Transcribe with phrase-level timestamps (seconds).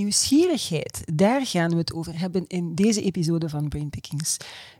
[0.00, 4.36] Nieuwsgierigheid, daar gaan we het over hebben in deze episode van Brainpickings.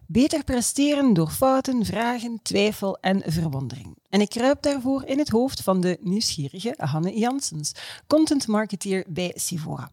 [0.06, 3.96] Beter presteren door fouten, vragen, twijfel en verwondering.
[4.08, 7.72] En ik kruip daarvoor in het hoofd van de nieuwsgierige Hanne Janssens,
[8.06, 9.90] content marketeer bij Sivora.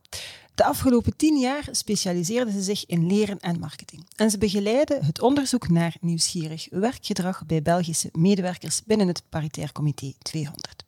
[0.56, 4.06] De afgelopen tien jaar specialiseerde ze zich in leren en marketing.
[4.16, 10.14] En ze begeleidde het onderzoek naar nieuwsgierig werkgedrag bij Belgische medewerkers binnen het Paritair Comité
[10.20, 10.86] 200.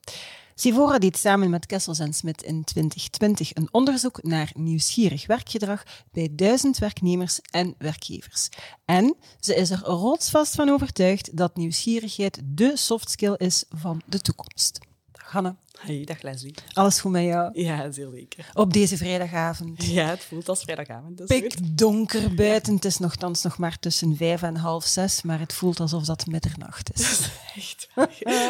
[0.59, 6.29] Sivora deed samen met Kessels en Smit in 2020 een onderzoek naar nieuwsgierig werkgedrag bij
[6.31, 8.49] duizend werknemers en werkgevers.
[8.85, 14.19] En ze is er rotsvast van overtuigd dat nieuwsgierigheid de soft skill is van de
[14.19, 14.88] toekomst.
[15.29, 15.55] Hanne.
[15.79, 16.53] Hey, dag Leslie.
[16.73, 17.61] Alles goed met jou?
[17.61, 18.51] Ja, zeer zeker.
[18.53, 19.85] Op deze vrijdagavond.
[19.85, 21.17] Ja, het voelt als vrijdagavond.
[21.17, 22.75] Dat Pik donker buiten.
[22.75, 26.25] Het is nogthans nog maar tussen vijf en half zes, maar het voelt alsof dat
[26.25, 27.29] middernacht is.
[27.55, 27.89] Echt.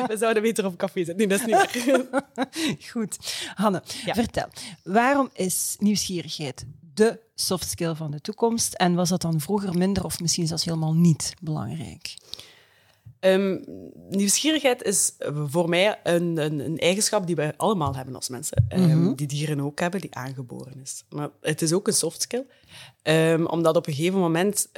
[0.07, 1.17] We zouden beter op café zitten.
[1.17, 2.47] Nee, dat is niet waar.
[2.91, 3.17] Goed.
[3.55, 4.47] Hanne, vertel.
[4.83, 8.73] Waarom is nieuwsgierigheid de soft skill van de toekomst?
[8.73, 12.15] En was dat dan vroeger minder of misschien zelfs helemaal niet belangrijk?
[13.21, 13.63] Um,
[14.09, 15.13] nieuwsgierigheid is
[15.47, 18.65] voor mij een, een, een, eigenschap die wij allemaal hebben als mensen.
[18.73, 21.03] Um, Die dieren ook hebben, die aangeboren is.
[21.09, 22.45] Maar het is ook een soft skill.
[23.03, 24.69] Um, omdat op een gegeven moment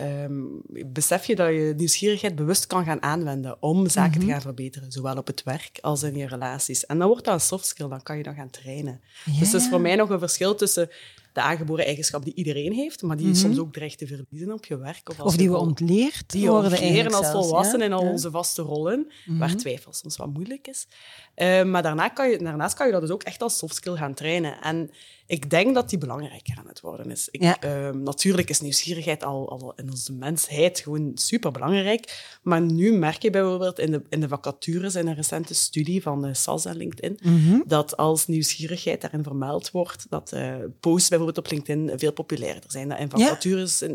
[0.86, 4.92] besef je dat je nieuwsgierigheid bewust kan gaan aanwenden om zaken te gaan verbeteren.
[4.92, 6.86] Zowel op het werk als in je relaties.
[6.86, 9.02] En dan wordt dat een soft skill, dan kan je dat gaan trainen.
[9.26, 10.90] Dus het is voor mij nog een verschil tussen
[11.34, 14.66] de aangeboren eigenschap die iedereen heeft, maar die je soms ook dreigt te verliezen op
[14.66, 15.10] je werk.
[15.10, 16.80] Of, als of die we ontleerd die worden.
[16.80, 20.88] Die als volwassenen in al onze vaste rollen, waar twijfel soms wat moeilijk is.
[21.36, 23.96] Uh, maar daarna kan je, daarnaast kan je dat dus ook echt als soft skill
[23.96, 24.62] gaan trainen.
[24.62, 24.90] En
[25.32, 27.28] ik denk dat die belangrijker aan het worden is.
[27.32, 27.58] Ik, ja.
[27.64, 32.38] uh, natuurlijk is nieuwsgierigheid al, al, in onze mensheid gewoon super belangrijk.
[32.42, 36.22] Maar nu merk je bijvoorbeeld in de, in de vacatures in een recente studie van
[36.22, 37.64] de SAS en LinkedIn, mm -hmm.
[37.66, 42.90] dat als nieuwsgierigheid daarin vermeld wordt, dat uh, posts bijvoorbeeld op LinkedIn veel populairder zijn.
[42.90, 43.88] Dat in vacatures ja.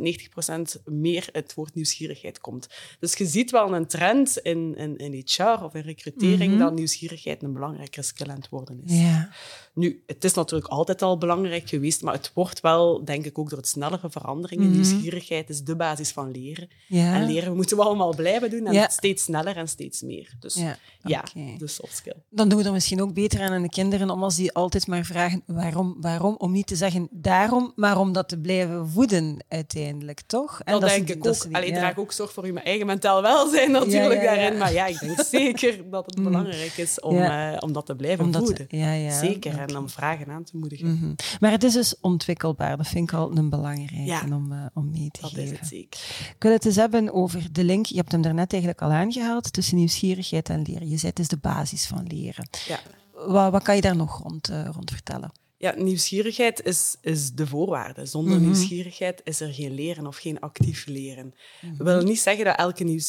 [0.81, 2.69] 90% meer het woord nieuwsgierigheid komt.
[2.99, 6.59] Dus je ziet wel een trend in, in, in HR of in recrutering mm -hmm.
[6.59, 9.01] dat nieuwsgierigheid een belangrijke skill aan het worden is.
[9.01, 9.31] Ja.
[9.77, 13.49] Nu, het is natuurlijk altijd al belangrijk geweest, maar het wordt wel, denk ik, ook
[13.49, 14.65] door het snellere veranderingen.
[14.65, 14.81] Mm -hmm.
[14.81, 16.69] Nieuwsgierigheid is de basis van leren.
[16.89, 17.15] Ja.
[17.15, 18.89] En leren moeten we allemaal blijven doen en ja.
[18.89, 20.35] steeds sneller en steeds meer.
[20.41, 21.57] Dus ja, ja okay.
[21.59, 22.17] de soft skill.
[22.31, 24.87] Dan doen we er misschien ook beter aan aan de kinderen om als die altijd
[24.87, 29.45] maar vragen waarom, waarom, om niet te zeggen daarom, maar om dat te blijven voeden
[29.49, 30.61] uiteindelijk, toch?
[30.65, 31.43] En dat, dat denk ik ook.
[31.43, 31.77] Die, Allee, ja.
[31.77, 35.91] draag ook zorg voor je eigen mentaal welzijn natuurlijk daarin, maar ja, ik denk zeker
[35.91, 38.67] dat het belangrijk is om, uh, om dat te blijven om voeden.
[38.69, 39.19] Ja, ja.
[39.19, 39.66] Zeker.
[39.69, 40.87] En om vragen aan te moedigen.
[40.87, 41.15] Mm -hmm.
[41.41, 44.91] Maar het is dus ontwikkelbaar, dat vind ik al een belangrijke ja, om, uh, om
[44.91, 45.53] mee te dat geven.
[45.53, 46.01] is het zeker.
[46.35, 49.53] Ik wil het eens hebben over de link, je hebt hem daarnet eigenlijk al aangehaald,
[49.53, 50.89] tussen nieuwsgierigheid en leren.
[50.89, 52.49] Je zei het is de basis van leren.
[52.67, 52.79] Ja.
[53.27, 55.33] Wat, wat kan je daar nog rond, uh, rond vertellen?
[55.59, 58.07] Ja, nieuwsgierigheid is, is de voorwaarde.
[58.07, 58.47] Zonder mm -hmm.
[58.47, 61.25] nieuwsgierigheid is er geen leren of geen actief leren.
[61.25, 61.77] Mm -hmm.
[61.77, 63.03] Dat wil niet zeggen dat elke,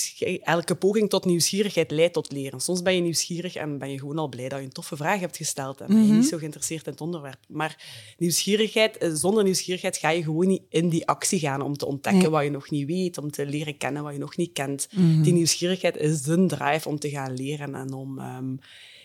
[0.44, 2.60] elke poging tot nieuwsgierigheid leidt tot leren.
[2.60, 5.20] Soms ben je nieuwsgierig en ben je gewoon al blij dat je een toffe vraag
[5.20, 6.18] hebt gesteld en ben je mm -hmm.
[6.18, 7.40] niet zo geïnteresseerd in het onderwerp.
[7.48, 7.84] Maar
[8.18, 12.32] nieuwsgierigheid, zonder nieuwsgierigheid ga je gewoon niet in die actie gaan om te ontdekken nee.
[12.32, 14.88] wat je nog niet weet, om te leren kennen wat je nog niet kent.
[15.24, 18.20] Die nieuwsgierigheid is de drive om te gaan leren en om...
[18.20, 18.60] Um,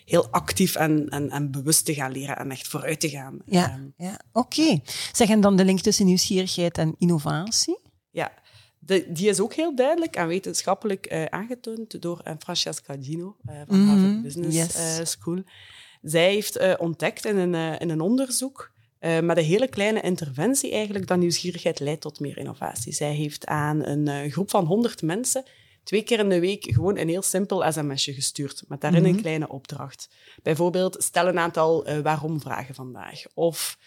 [0.04, 3.38] heel actief en, en, en bewust te gaan leren en echt vooruit te gaan.
[3.46, 4.20] Ja, um, ja.
[4.32, 4.60] oké.
[4.60, 4.82] Okay.
[5.12, 7.78] Zeg, en dan de link tussen nieuwsgierigheid en innovatie?
[8.10, 8.32] Ja,
[8.78, 13.54] de, die is ook heel duidelijk en wetenschappelijk uh, aangetoond door uh, Francesca Gino uh,
[13.66, 13.98] van mm -hmm.
[13.98, 15.10] Harvard Business yes.
[15.10, 15.42] School.
[16.02, 18.70] Zij heeft ontdekt in een, in een onderzoek
[19.00, 22.92] met een hele kleine interventie eigenlijk dat nieuwsgierigheid leidt tot meer innovatie.
[22.92, 25.44] Zij heeft aan een groep van 100 mensen
[25.84, 29.14] twee keer in de week gewoon een heel simpel sms'je gestuurd, met daarin mm -hmm.
[29.14, 30.08] een kleine opdracht.
[30.42, 33.22] Bijvoorbeeld, stel een aantal uh, waarom-vragen vandaag.
[33.34, 33.78] Of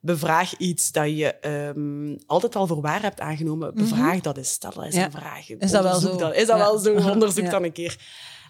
[0.00, 3.74] bevraag iets dat je um, altijd al voor waar hebt aangenomen.
[3.74, 4.22] Bevraag mm -hmm.
[4.22, 4.50] dat eens.
[4.50, 5.04] Stel dat eens ja.
[5.04, 5.50] een vraag.
[5.50, 6.28] Is dat wel zo?
[6.30, 6.58] Is dat ja.
[6.58, 6.94] wel zo?
[7.10, 7.50] Onderzoek ja.
[7.50, 7.98] dan een keer.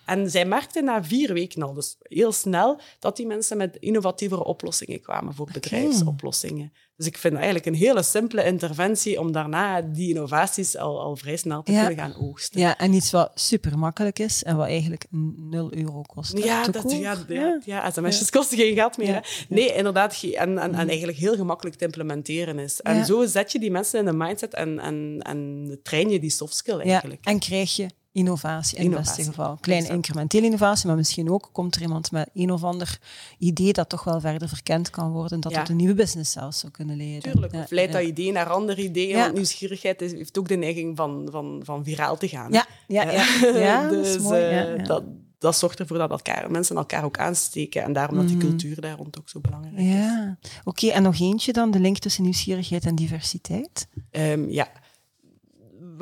[0.05, 4.45] En zij merkte na vier weken al, dus heel snel, dat die mensen met innovatievere
[4.45, 6.73] oplossingen kwamen voor bedrijfsoplossingen.
[6.97, 11.37] Dus ik vind eigenlijk een hele simpele interventie om daarna die innovaties al, al vrij
[11.37, 11.87] snel te ja.
[11.87, 12.61] kunnen gaan oogsten.
[12.61, 16.39] Ja, en iets wat super makkelijk is en wat eigenlijk 0 euro kost.
[16.39, 18.39] Ja, dat, ja, ja, ja, sms'jes ja.
[18.39, 19.09] kosten geen geld meer.
[19.09, 19.23] Ja.
[19.49, 22.81] Nee, inderdaad, en, en, en eigenlijk heel gemakkelijk te implementeren is.
[22.81, 26.31] En zo zet je die mensen in de mindset en, en, en train je die
[26.31, 27.25] soft skill eigenlijk.
[27.25, 29.59] En krijg je innovatie in het beste geval.
[29.61, 32.99] Kleine incrementele innovatie, maar misschien ook komt er iemand met een of ander
[33.39, 36.73] idee dat toch wel verder verkend kan worden, dat het een nieuwe business zelfs zou
[36.73, 37.33] kunnen leiden.
[37.33, 41.29] Tuurlijk, of leidt dat idee naar andere ideeën, want nieuwsgierigheid heeft ook de neiging van,
[41.31, 42.53] van, van viraal te gaan.
[42.53, 43.25] Ja, ja, ja.
[43.59, 45.03] ja dus, dat, is mooi, uh, dat,
[45.39, 48.47] dat zorgt ervoor dat elkaar, mensen elkaar ook aansteken en daarom dat die mhm.
[48.47, 49.85] cultuur daar rond ook zo belangrijk is.
[49.85, 50.89] Ja, oké.
[50.89, 53.89] en nog eentje dan, de link tussen nieuwsgierigheid en diversiteit?
[54.11, 54.69] Um, ja,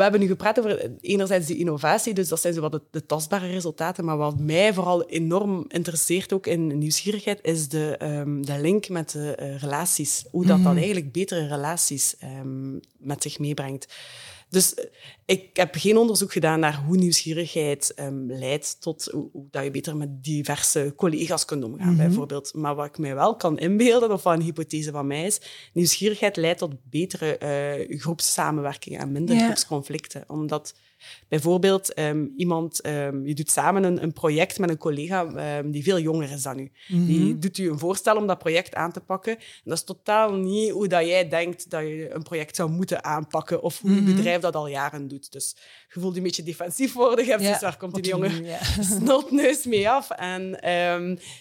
[0.01, 3.47] we hebben nu gepraat over enerzijds die innovatie, dus dat zijn zo wat de, tastbare
[3.47, 4.05] resultaten.
[4.05, 9.11] Maar wat mij vooral enorm interesseert ook in nieuwsgierigheid, is de, um, de link met
[9.11, 10.25] de uh, relaties.
[10.31, 10.77] Hoe dat dan mhm.
[10.77, 13.87] eigenlijk betere relaties um, met zich meebrengt.
[14.51, 14.85] Dus eh,
[15.25, 19.97] ik heb geen onderzoek gedaan naar hoe nieuwsgierigheid um, leidt tot hoe, dat je beter
[19.97, 21.97] met diverse collega's kunt omgaan, mhm.
[21.97, 22.55] bijvoorbeeld.
[22.55, 25.41] Maar wat ik mij wel kan inbeelden, of wat een hypothese van mij is,
[25.73, 27.39] nieuwsgierigheid leidt tot betere
[27.89, 30.25] uh, groepssamenwerking en minder groepsconflicten.
[30.27, 30.75] Omdat
[31.29, 35.83] Bijvoorbeeld, ehm, iemand, um, je doet samen een, een, project met een collega um, die
[35.83, 36.71] veel jonger is dan u.
[36.89, 37.41] Die mhm.
[37.41, 39.37] doet u een voorstel om dat project aan te pakken.
[39.37, 43.05] En dat is totaal niet hoe dat jij denkt dat je een project zou moeten
[43.05, 45.33] aanpakken of hoe mm je bedrijf dat al jaren doet.
[45.33, 45.57] Dus
[45.93, 47.25] je voelt je een beetje defensief worden.
[47.25, 48.59] Je hebt ja, dus daar komt die jongen ja.
[48.99, 50.11] snotneus mee af.
[50.11, 50.59] En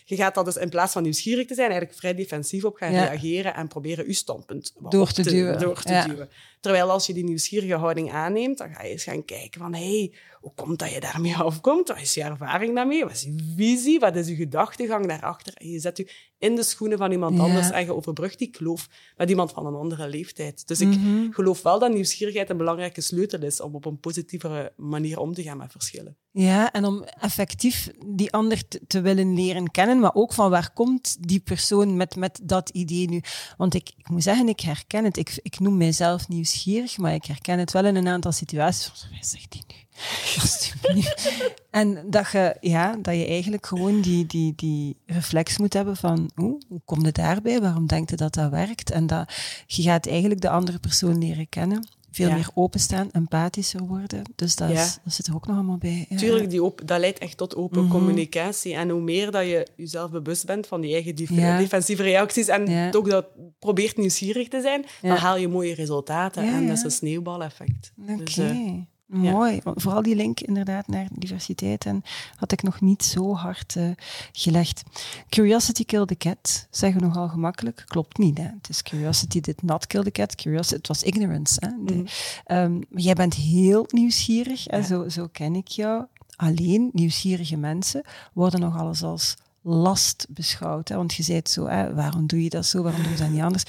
[0.05, 2.91] je gaat dat dus in plaats van nieuwsgierig te zijn, eigenlijk vrij defensief op gaan
[2.91, 5.59] reageren en proberen je standpunt door te, duwen.
[5.59, 6.29] Door te duwen.
[6.59, 10.13] Terwijl als je die nieuwsgierige houding aanneemt, dan ga je eens gaan kijken van, hey,
[10.39, 11.87] hoe komt dat je daarmee afkomt?
[11.87, 13.03] Wat is je ervaring daarmee?
[13.03, 13.99] Wat is je visie?
[13.99, 15.53] Wat is je gedachtegang daarachter?
[15.53, 18.89] En je zet je in de schoenen van iemand anders en je overbrugt die kloof
[19.17, 20.67] met iemand van een andere leeftijd.
[20.67, 21.31] Dus ik mhm.
[21.31, 25.43] geloof wel dat nieuwsgierigheid een belangrijke sleutel is om op een positievere manier om te
[25.43, 26.17] gaan met verschillen.
[26.31, 31.17] Ja, en om effectief die ander te, willen leren kennen, maar ook van waar komt
[31.27, 33.21] die persoon met, met dat idee nu?
[33.57, 35.17] Want ik, ik moet zeggen, ik herken het.
[35.17, 39.07] Ik, ik noem mijzelf nieuwsgierig, maar ik herken het wel in een aantal situaties.
[39.11, 39.75] Wat zegt die nu?
[41.69, 46.29] en dat je, ja, dat je eigenlijk gewoon die, die, die reflex moet hebben van
[46.35, 47.61] hoe, hoe komt het daarbij?
[47.61, 48.91] Waarom denkt je dat dat werkt?
[48.91, 49.33] En dat
[49.67, 54.21] je gaat eigenlijk de andere persoon leren kennen veel meer openstaan, empathischer worden.
[54.35, 56.05] Dus dat, is, dat zit er ook nog allemaal bij.
[56.09, 56.17] Ja.
[56.17, 57.91] Tuurlijk, die dat leidt echt tot open mhm.
[57.91, 58.73] communicatie.
[58.75, 61.15] En hoe meer dat je jezelf bewust bent van die eigen
[61.57, 63.25] defensieve reacties en ook dat
[63.59, 66.43] probeert nieuwsgierig te zijn, dan haal je mooie resultaten.
[66.43, 67.91] En dat is een sneeuwbaleffect.
[68.01, 68.23] Oké.
[68.23, 68.71] Dus, uh,
[69.09, 69.59] Mooi.
[69.63, 72.03] Vooral die link inderdaad naar diversiteit en
[72.35, 73.89] had ik nog niet zo hard uh,
[74.31, 74.83] gelegd.
[75.29, 77.83] Curiosity killed the cat, zeggen we nogal gemakkelijk.
[77.87, 78.37] Klopt niet.
[78.37, 78.43] Hè?
[78.43, 80.35] Het is curiosity did not kill the cat.
[80.35, 81.59] Curiosity, het was ignorance.
[81.59, 81.69] Hè?
[81.69, 82.05] Mm.
[82.47, 86.05] um, jij bent heel nieuwsgierig en zo, zo ken ik jou.
[86.35, 90.87] Alleen nieuwsgierige mensen worden nog alles als last beschouwd.
[90.87, 90.95] Hè?
[90.95, 91.93] Want je zei het zo, hè?
[91.93, 93.63] waarom doe je dat zo, waarom doe je dat niet anders?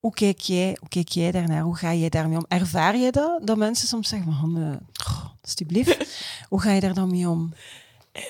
[0.00, 1.62] Hoe kijk, jij, hoe kijk jij daarnaar?
[1.62, 2.44] Hoe ga jij daarmee om?
[2.48, 3.46] Ervaar je dat?
[3.46, 4.76] Dat mensen soms zeggen van, uh,
[5.42, 6.06] alsjeblieft.
[6.48, 7.52] hoe ga je daar dan mee om?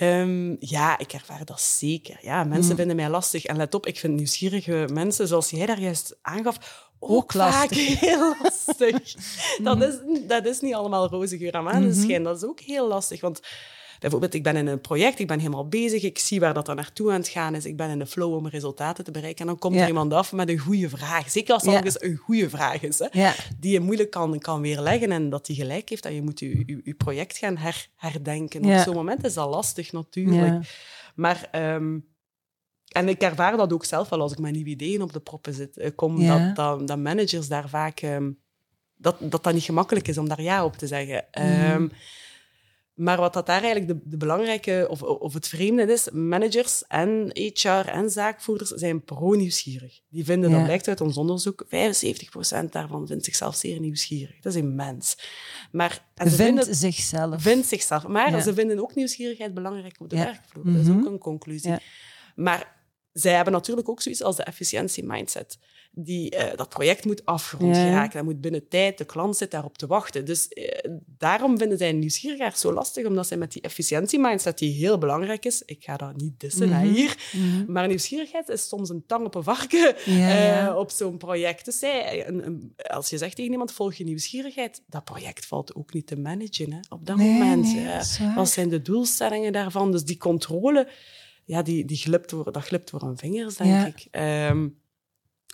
[0.01, 2.19] Um, ja, ik ervaar dat zeker.
[2.23, 2.77] Ja, mensen mm.
[2.77, 3.45] vinden mij lastig.
[3.45, 7.71] En let op, ik vind nieuwsgierige mensen, zoals jij daar juist aangaf, ook, vaak
[8.05, 9.15] heel lastig.
[9.63, 9.83] dat, mm.
[9.83, 9.95] is,
[10.27, 12.19] dat is niet allemaal roze geur aan maneschijn.
[12.19, 13.41] Mm Dat is ook heel lastig, want
[14.01, 16.75] bijvoorbeeld, ik ben in een project, ik ben helemaal bezig, ik zie waar dat er
[16.75, 19.41] naartoe aan het gaan is, ik ben in de flow om resultaten te bereiken.
[19.41, 21.31] En dan komt er iemand af met een goede vraag.
[21.31, 22.09] Zeker als het ja.
[22.09, 25.89] een goede vraag is, hè, die je moeilijk kan, kan weerleggen en dat die gelijk
[25.89, 28.65] heeft, dat je moet je, je, project gaan her, herdenken.
[28.65, 30.67] Op zo'n moment is dat lastig natuurlijk.
[31.15, 31.49] Maar...
[31.51, 31.99] Ehm,
[32.91, 35.55] en ik ervaar dat ook zelf wel als ik met nieuwe ideeën op de proppen
[35.55, 38.03] zit, eh, kom, dat, dat, dat, managers daar vaak...
[38.03, 38.39] Um,
[38.97, 41.25] dat, dat dat niet gemakkelijk is om daar ja op te zeggen.
[41.73, 41.93] Um,
[43.01, 47.31] maar wat dat daar eigenlijk de, de belangrijke, of, of het vreemde is, managers en
[47.33, 50.01] HR en zaakvoerders zijn pro-nieuwsgierig.
[50.09, 51.69] Die vinden, dat blijkt uit ons onderzoek, 75%
[52.71, 54.41] daarvan vindt zichzelf zeer nieuwsgierig.
[54.41, 55.17] Dat is immens.
[55.73, 57.43] Maar, en ze vindt vinden, zichzelf.
[57.43, 58.07] Vindt zichzelf.
[58.07, 60.65] Maar ze vinden ook nieuwsgierigheid belangrijk op de werkvloer.
[60.65, 61.07] Dat is ook mhm.
[61.07, 61.75] een conclusie.
[62.35, 62.80] Maar
[63.13, 65.59] zij hebben natuurlijk ook zoiets als de efficiëntie mindset
[65.93, 67.83] die, uh, dat project moet afgerond ja.
[67.83, 68.17] geraken.
[68.17, 70.25] Dat moet binnen tijd, de klant zit daarop te wachten.
[70.25, 70.65] Dus uh,
[71.07, 75.63] daarom vinden zij nieuwsgierigheid zo lastig, omdat zij met die efficiëntie-mindset, die heel belangrijk is,
[75.63, 77.73] ik ga dat niet dissen mm hier, mhm.
[77.73, 81.65] maar nieuwsgierigheid is soms een tang op een varken uh, op zo'n project.
[81.65, 85.75] Dus zij, een, een, als je zegt tegen iemand, volg je nieuwsgierigheid, dat project valt
[85.75, 87.77] ook niet te managen hè, op dat moment.
[88.35, 89.93] wat zijn de doelstellingen daarvan?
[89.93, 90.89] Dus die controle,
[91.51, 94.21] ja, die, die glipt door, dat glipt door een vingers, denk ik.
[94.21, 94.80] Um,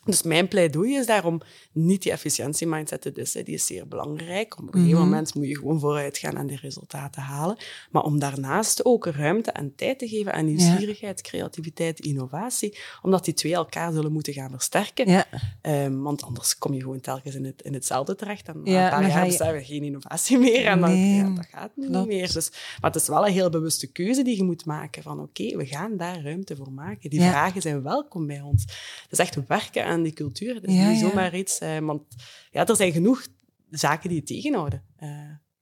[0.07, 1.41] Dus mijn pleidooi is daarom
[1.73, 3.45] niet die efficiëntie-mindset te dissen.
[3.45, 4.59] Die is zeer belangrijk.
[4.59, 5.05] Op een gegeven mhm.
[5.05, 7.57] moment moet je gewoon vooruit gaan en die resultaten halen.
[7.91, 12.79] Maar om daarnaast ook ruimte en tijd te geven aan nieuwsgierigheid, creativiteit, innovatie.
[13.03, 15.09] Omdat die twee elkaar zullen moeten gaan versterken.
[15.11, 15.27] Ja.
[15.63, 18.49] Um, want anders kom je gewoon telkens in, het, in hetzelfde terecht.
[18.49, 19.59] En ja, na een paar jaar je...
[19.59, 20.65] we geen innovatie meer.
[20.65, 22.33] En dan, ja, dat gaat niet meer.
[22.33, 25.03] Dus, maar het is wel een heel bewuste keuze die je moet maken.
[25.03, 27.11] Van oké, we gaan daar ruimte voor maken.
[27.11, 28.63] Die vragen zijn welkom bij ons.
[28.63, 30.55] Het is echt werken aan die cultuur.
[30.55, 31.61] Het is niet zomaar iets...
[31.61, 32.03] Uh, want
[32.51, 33.27] ja, er zijn genoeg
[33.71, 34.83] zaken die je tegenhouden.
[35.03, 35.09] Uh,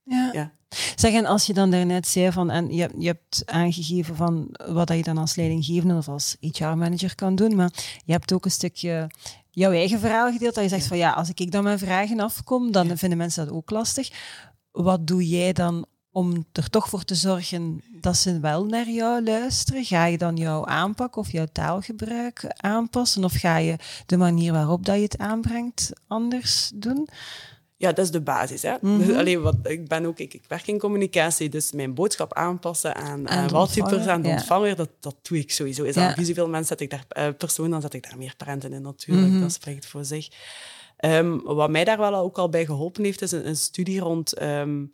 [0.03, 0.29] ja.
[0.33, 0.51] ja.
[0.95, 4.89] Zeg, en als je dan daarnet zei van, en je, je hebt aangegeven van wat
[4.89, 7.71] je dan als leidinggevende of als HR-manager kan doen, maar
[8.05, 9.09] je hebt ook een stukje
[9.49, 12.71] jouw eigen verhaal gedeeld, dat je zegt van ja, als ik dan mijn vragen afkom,
[12.71, 14.09] dan vinden mensen dat ook lastig.
[14.71, 15.85] Wat doe jij dan
[16.15, 19.85] om er toch voor te zorgen dat ze wel naar jou luisteren?
[19.85, 23.23] Ga je dan jouw aanpak of jouw taalgebruik aanpassen?
[23.23, 27.07] Of ga je de manier waarop dat je het aanbrengt anders doen?
[27.77, 28.61] Ja, dat is de basis.
[28.61, 28.75] Hè?
[28.81, 32.33] Mm dus, alleen, wat, ik, ben ook, ik, ik, werk in communicatie, dus mijn boodschap
[32.33, 35.83] aanpassen aan, aan waltypers, aan de ontvanger, dat, dat doe ik sowieso.
[35.83, 36.23] Is ja.
[36.23, 39.31] Zoveel mensen zet ik daar, uh, persoon, dan zet ik daar meer prenten in natuurlijk.
[39.31, 39.41] Mhm.
[39.41, 40.27] Dat spreekt voor zich.
[40.99, 44.41] Um, wat mij daar wel ook al bij geholpen heeft, is een, een studie rond...
[44.41, 44.93] Um,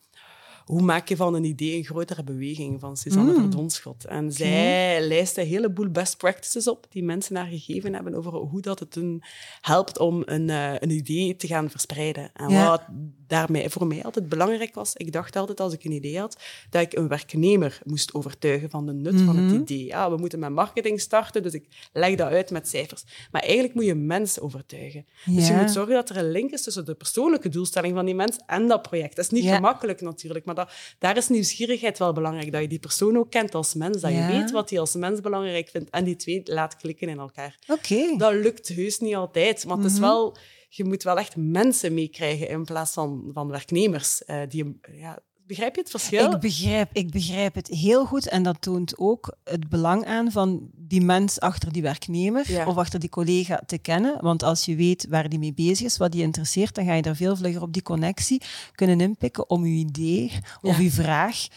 [0.72, 3.40] hoe maak je van een idee een grotere beweging van Suzanne mm.
[3.40, 4.06] Verdonschot.
[4.06, 8.62] En zij lijst een heleboel best practices op die mensen haar gegeven hebben over hoe
[8.62, 9.24] dat het hun
[9.62, 12.32] helpt om een, uh, een idee te gaan verspreiden.
[12.34, 12.82] En wat
[13.28, 16.38] daarmee voor mij altijd belangrijk was, ik dacht altijd als ik een idee had,
[16.70, 19.62] dat ik een werknemer moest overtuigen van de nut van het mhm.
[19.62, 19.86] idee.
[19.86, 23.04] Ja, we moeten met marketing starten, dus ik leg dat uit met cijfers.
[23.32, 25.06] Maar eigenlijk moet je mensen overtuigen.
[25.25, 28.16] Dus je moet zorgen dat er een link is tussen de persoonlijke doelstelling van die
[28.16, 29.16] mens en dat project.
[29.16, 32.51] Dat is niet gemakkelijk natuurlijk, maar dat, daar is nieuwsgierigheid wel belangrijk.
[32.51, 35.20] Dat je die persoon ook kent als mens, dat je weet wat hij als mens
[35.20, 37.60] belangrijk vindt en die twee laat klikken in elkaar.
[37.68, 38.18] Oké.
[38.18, 40.01] Dat lukt heus niet altijd, maar het is mhm.
[40.01, 40.38] wel
[40.74, 44.24] je moet wel echt mensen meekrijgen in plaats van, van werknemers.
[44.27, 45.20] Uh, die, ja,
[45.51, 46.31] begrijp je het verschil?
[46.31, 48.27] Ik begrijp, ik begrijp het heel goed.
[48.27, 53.00] En dat toont ook het belang aan van die mens achter die werknemer of achter
[53.00, 54.17] die collega te kennen.
[54.22, 57.01] Want als je weet waar die mee bezig is, wat die interesseert, dan ga je
[57.01, 58.41] er veel vlugger op die connectie
[58.75, 60.31] kunnen inpikken om je idee
[60.62, 61.48] of je vraag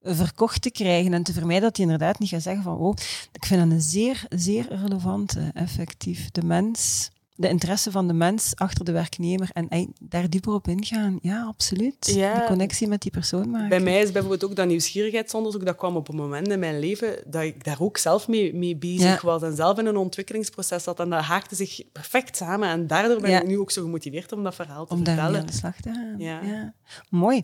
[0.00, 2.94] verkocht te krijgen en te vermijden dat je inderdaad niet gaat zeggen van oh,
[3.32, 6.30] ik vind dat een zeer, zeer relevante, effectief.
[6.30, 11.18] De mens de interesse van de mens achter de werknemer en daar dieper op ingaan.
[11.22, 12.04] Ja, absoluut.
[12.04, 13.68] De connectie met die persoon maken.
[13.68, 17.22] Bij mij is bijvoorbeeld ook dat nieuwsgierigheidsonderzoek, dat kwam op een moment in mijn leven
[17.26, 21.00] dat ik daar ook zelf mee, mee bezig was en zelf in een ontwikkelingsproces zat.
[21.00, 22.68] En dat haakte zich perfect samen.
[22.68, 25.26] En daardoor ben ik nu ook zo gemotiveerd om dat verhaal te vertellen.
[25.26, 26.14] Om daar aan de slag te gaan.
[26.18, 26.74] Ja.
[27.08, 27.42] Mooi.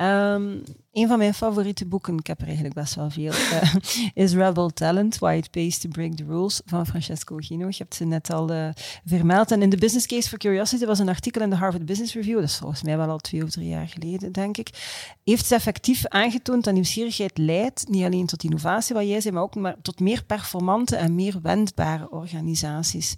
[0.00, 3.74] Um, een van mijn favoriete boeken, ik heb er eigenlijk best wel veel, uh,
[4.24, 7.66] is Rebel Talent, Why It Pays to Break the Rules van Francesco Gino.
[7.68, 8.68] Je hebt ze net al uh,
[9.04, 9.50] vermeld.
[9.50, 12.34] En in de Business Case for Curiosity was een artikel in de Harvard Business Review,
[12.34, 14.68] dat is volgens mij wel al twee of drie jaar geleden, denk ik,
[15.24, 19.42] heeft ze effectief aangetoond dat nieuwsgierigheid leidt, niet alleen tot innovatie, wat jij zei, maar
[19.42, 23.16] ook maar tot meer performante en meer wendbare organisaties.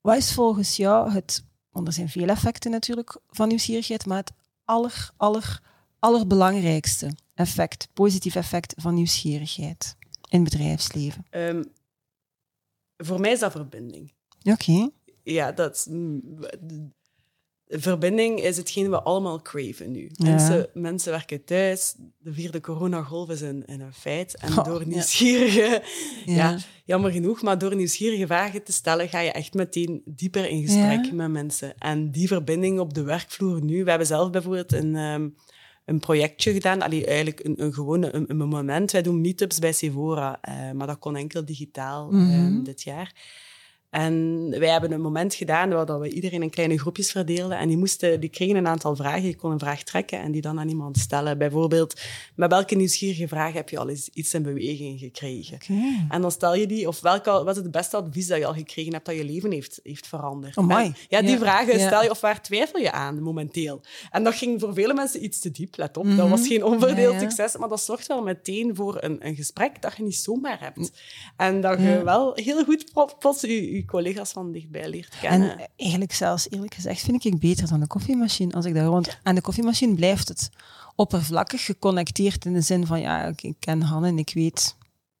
[0.00, 4.32] Wat is volgens jou het, want er zijn veel effecten natuurlijk van nieuwsgierigheid, maar het
[4.64, 5.60] aller, aller
[5.98, 9.96] allerbelangrijkste effect, positief effect van nieuwsgierigheid
[10.28, 11.26] in het bedrijfsleven?
[11.30, 11.64] Um,
[12.96, 14.12] voor mij is dat verbinding.
[14.42, 14.90] Oké.
[15.22, 15.86] Ja, dat
[17.68, 20.10] verbinding is hetgeen we allemaal craven nu.
[20.16, 24.36] Mensen, mensen werken thuis, de vierde coronagolf is een, een feit.
[24.36, 25.82] En door nieuwsgierige,
[26.24, 26.34] ja.
[26.34, 26.58] ja.
[26.84, 31.12] jammer genoeg, maar door nieuwsgierige vragen te stellen, ga je echt meteen dieper in gesprek
[31.12, 31.78] met mensen.
[31.78, 34.94] En die verbinding op de werkvloer nu, we hebben zelf bijvoorbeeld een...
[34.94, 35.36] Um,
[35.86, 36.82] een projectje gedaan.
[36.82, 38.90] Allee, eigenlijk een, een gewone een, een moment.
[38.90, 42.64] Wij doen meetups bij Sevora, uh, maar dat kon enkel digitaal mm -hmm.
[42.64, 43.12] dit jaar.
[43.96, 47.58] En wij hebben een moment gedaan waar we iedereen in kleine groepjes verdeelden.
[47.58, 49.22] En die, moesten, die kregen een aantal vragen.
[49.22, 51.38] Je kon een vraag trekken en die dan aan iemand stellen.
[51.38, 52.00] Bijvoorbeeld,
[52.34, 55.58] met welke nieuwsgierige vraag heb je al eens iets in beweging gekregen?
[56.08, 58.54] En dan stel je die, of welke, wat is het beste advies dat je al
[58.54, 60.56] gekregen hebt dat je leven heeft, heeft veranderd?
[60.56, 63.80] Oh ja, die vragen stel je, of waar twijfel je aan momenteel?
[64.10, 66.04] En dat ging voor vele mensen iets te diep, let op.
[66.04, 66.28] Dat mhm.
[66.28, 70.02] was geen onverdeeld succes, maar dat zorgt wel meteen voor een, een gesprek dat je
[70.02, 70.92] niet zomaar hebt.
[71.36, 75.58] En dat je wel heel goed plots je collega's van dichtbij leert kennen.
[75.58, 78.52] En eigenlijk zelfs, eerlijk gezegd, vind ik beter dan de koffiemachine.
[78.52, 79.18] Als ik daar rond...
[79.22, 80.50] Aan de koffiemachine blijft het
[80.94, 84.76] oppervlakkig geconnecteerd in de zin van, ja, ik ken Han en ik weet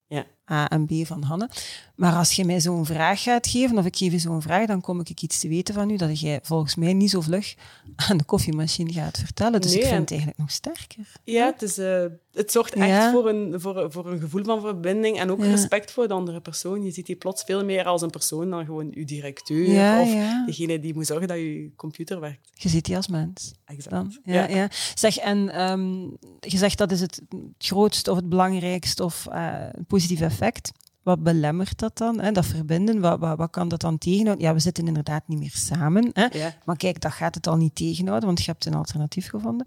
[0.06, 0.26] ja.
[0.50, 1.50] A en B van Hanne.
[1.94, 4.80] Maar als je mij zo'n vraag gaat geven, of ik geef je zo'n vraag, dan
[4.80, 7.54] kom ik iets te weten van u dat jij volgens mij niet zo vlug
[7.96, 9.60] aan de koffiemachine gaat vertellen.
[9.60, 11.12] Dus ik vind het eigenlijk nog sterker.
[11.24, 15.18] Ja, het, is, uh, het zorgt echt voor, een, voor, voor een gevoel van verbinding
[15.18, 16.82] en ook respect voor de andere persoon.
[16.82, 20.08] Je ziet die plots veel meer als een persoon dan gewoon uw directeur of
[20.46, 22.50] degene die moet zorgen dat je computer werkt.
[22.54, 23.52] Je ziet die als mens.
[23.64, 24.18] Exact.
[24.24, 24.68] Ja, ja.
[24.94, 27.20] Zeg, en um, je zegt dat is het
[27.58, 29.54] grootste of het belangrijkste of uh,
[29.86, 30.72] positief effect.
[31.02, 32.20] Wat belemmert dat dan?
[32.20, 32.32] Hè?
[32.32, 34.46] Dat verbinden, wat, wat, wat, kan dat dan tegenhouden?
[34.46, 36.10] Ja, we zitten inderdaad niet meer samen.
[36.12, 36.26] Hè?
[36.64, 39.66] Maar kijk, dat gaat het al niet tegenhouden, want je hebt een alternatief gevonden.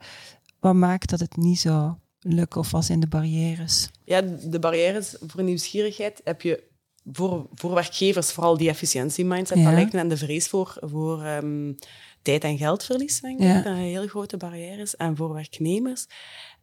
[0.60, 3.90] Wat maakt dat het niet zo lukken of wat zijn de barrières?
[4.04, 6.64] Ja, de barrières voor nieuwsgierigheid heb je
[7.12, 9.58] voor, voor werkgevers vooral die efficiëntie-mindset.
[9.58, 9.64] Ja.
[9.64, 11.76] Dat lijkt me aan de vrees voor, voor um,
[12.22, 14.96] tijd- en geldverlies, denk ik, dat een heel grote barrière is.
[14.96, 16.08] En voor werknemers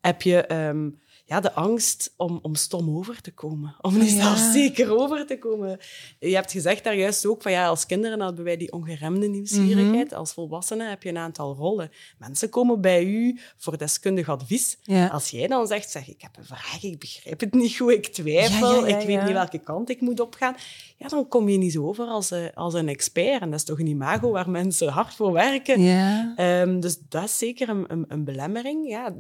[0.00, 0.54] heb je...
[0.54, 3.76] Um, ja, de angst om, om stom over te komen.
[3.80, 4.52] Om niet ja.
[4.52, 5.78] zeker over te komen.
[6.18, 10.10] Je hebt gezegd daar juist ook van ja, als kinderen hebben wij die ongeremde nieuwsgierigheid.
[10.10, 10.18] Mhm.
[10.18, 11.90] Als volwassenen heb je een aantal rollen.
[12.18, 14.78] Mensen komen bij u voor deskundig advies.
[15.10, 18.06] Als jij dan zegt, zeg, ik heb een vraag, ik begrijp het niet goed, ik
[18.06, 20.54] twijfel, ik weet niet welke kant ik moet opgaan.
[20.96, 23.40] Ja, dan kom je niet zo over als, eh, als een expert.
[23.40, 25.80] En dat is toch een imago waar mensen hard voor werken.
[26.40, 28.88] Um, dus dat is zeker een, een, een belemmering.
[28.88, 29.14] Ja,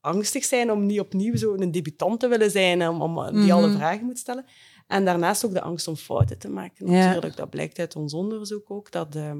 [0.00, 3.66] angstig zijn om niet opnieuw zo een debutant te willen zijn, om, om die alle
[3.66, 3.76] mhm.
[3.76, 4.44] vragen moet stellen.
[4.86, 6.90] En daarnaast ook de angst om fouten te maken.
[6.90, 9.32] Natuurlijk, dat blijkt uit ons onderzoek ook, dat uh,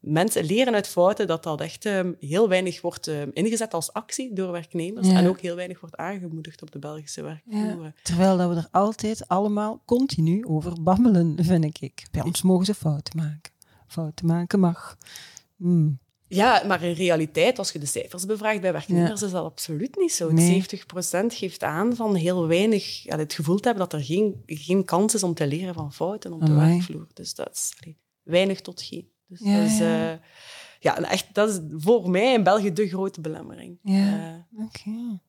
[0.00, 4.32] mensen leren uit fouten, dat dat echt uh, heel weinig wordt uh, ingezet als actie
[4.32, 7.92] door werknemers en ook heel weinig wordt aangemoedigd op de Belgische werkvloer.
[8.02, 12.06] Terwijl dat we er altijd allemaal continu over babbelen, vind ik.
[12.10, 13.52] Bij ons mogen ze fouten maken.
[13.86, 14.96] Fouten maken mag.
[15.56, 15.98] Hmm.
[16.28, 20.12] Ja, maar in realiteit, als je de cijfers bevraagt bij werknemers, is dat absoluut niet
[20.12, 20.30] zo.
[20.30, 20.64] Nee.
[20.64, 20.66] 70%
[21.26, 25.14] geeft aan van heel weinig ja, het gevoel te hebben dat er geen, geen kans
[25.14, 27.06] is om te leren van fouten op de werkvloer.
[27.14, 29.08] Dus dat is weinig tot geen.
[29.26, 30.12] Dus ja, dat is, ja.
[30.12, 30.18] Uh,
[30.80, 33.78] ja, echt, dat is voor mij in België de grote belemmering.
[33.82, 35.20] Ja, uh, oké.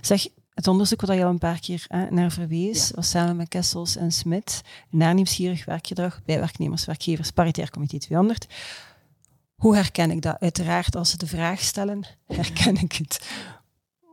[0.00, 3.48] Zeg, het onderzoek wat je al een paar keer hè, naar verwees, was samen met
[3.48, 8.46] Kessels en Smit, naar nieuwsgierig werkgedrag bij werknemers, werkgevers, paritair comité 200.
[9.60, 10.40] Hoe herken ik dat?
[10.40, 13.28] Uiteraard, als ze de vraag stellen, herken ik het.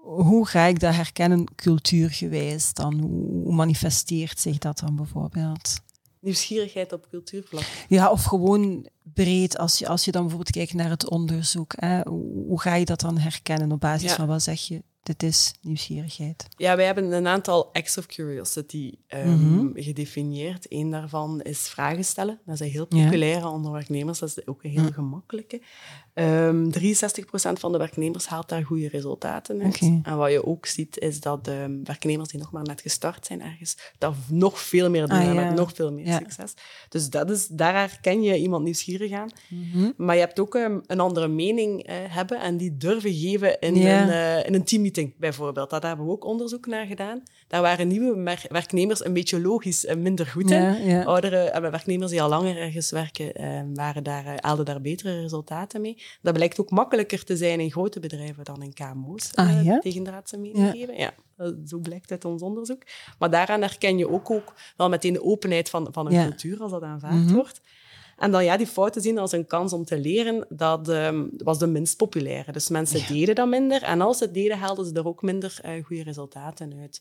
[0.04, 3.00] Hoe ga ik dat herkennen cultuurgewijs dan?
[3.44, 5.80] Hoe manifesteert zich dat dan bijvoorbeeld?
[6.20, 7.64] Nieuwsgierigheid op cultuurvlak.
[7.88, 11.74] Ja, of gewoon breed, als je, als je dan bijvoorbeeld kijkt naar het onderzoek.
[11.78, 12.02] Hè,
[12.48, 13.72] hoe ga je dat dan herkennen?
[13.72, 14.84] Op basis van wat zeg je?
[15.08, 16.48] Dit is nieuwsgierigheid.
[16.58, 20.66] Ja, wij hebben een aantal acts of curiosity um, gedefinieerd.
[20.70, 22.40] Eén daarvan is vragen stellen.
[22.46, 24.20] Dat is een heel populaire onder werknemers.
[24.20, 25.62] Dat is ook een heel gemakkelijke.
[26.20, 29.80] Um, ehm, 63% van de werknemers haalt daar goede resultaten uit.
[30.04, 33.42] En wat je ook ziet, is dat um, werknemers die nog maar net gestart zijn
[33.42, 36.54] ergens, dat nog veel meer doen ah, met nog veel meer succes.
[36.90, 39.30] Dus dat is, daar herken je iemand nieuwsgierig aan.
[39.48, 39.92] Mhm.
[39.98, 44.08] Maar je hebt ook een andere mening uh, hebben en die durven geven in, een,
[44.08, 45.70] uh, in een teammeeting, bijvoorbeeld.
[45.70, 47.24] Dat hebben we ook onderzoek naar gedaan.
[47.48, 51.06] Daar waren nieuwe werknemers een beetje logisch en minder goed in.
[51.06, 53.34] Oudere uh, werknemers die al langer ergens werken,
[53.74, 55.98] waren daar, haalden daar betere resultaten mee.
[56.22, 59.32] Dat blijkt ook makkelijker te zijn in grote bedrijven dan in KMO's.
[59.34, 59.74] Ah, ja?
[59.74, 60.98] uh, tegendraadse mening geven.
[60.98, 61.14] Ja,
[61.66, 62.82] zo blijkt uit ons onderzoek.
[63.20, 66.72] Maar daaraan herken je ook, ook wel meteen de openheid van, van een cultuur als
[66.72, 67.34] dat aanvaard mhm.
[67.34, 67.62] wordt.
[68.18, 71.60] En dan ja, die fouten zien als een kans om te leren, dat um, was
[71.60, 72.52] de minst populaire.
[72.52, 73.84] Dus mensen deden dat minder.
[73.84, 77.00] En als ze het deden, haalden ze er ook minder uh, goede resultaten uit.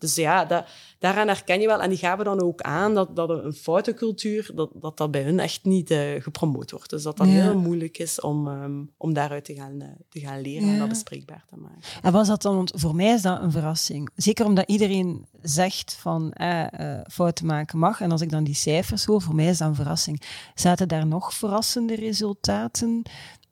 [0.00, 0.66] Dus ja, dat,
[0.98, 1.80] daaraan herken je wel.
[1.80, 5.22] En die gaven dan ook aan dat, dat een foute cultuur, dat, dat dat bij
[5.22, 6.90] hun echt niet uh, gepromoot wordt.
[6.90, 10.40] Dus dat dat heel moeilijk is om, um, om daaruit te gaan, uh, te gaan
[10.40, 11.80] leren en dat bespreekbaar te maken.
[12.02, 14.10] En was dat dan, want voor mij is dat een verrassing.
[14.14, 18.00] Zeker omdat iedereen zegt van eh, uh, fouten maken mag.
[18.00, 20.22] En als ik dan die cijfers hoor, voor mij is dat een verrassing.
[20.54, 23.02] Zaten daar nog verrassende resultaten